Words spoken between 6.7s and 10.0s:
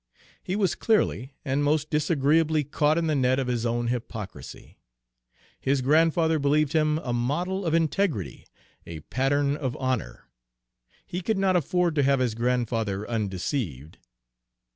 him a model of integrity, a pattern of